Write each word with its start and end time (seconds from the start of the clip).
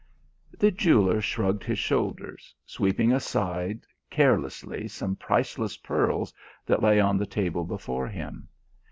The 0.57 0.71
jeweller 0.71 1.21
shrugged 1.21 1.63
his 1.63 1.77
shoulders, 1.77 2.55
sweeping 2.65 3.11
aside 3.13 3.85
carelessly 4.09 4.87
some 4.87 5.15
priceless 5.15 5.77
pearls 5.77 6.33
that 6.65 6.81
lay 6.81 6.99
on 6.99 7.19
the 7.19 7.27
table 7.27 7.65
before 7.65 8.07
him. 8.07 8.47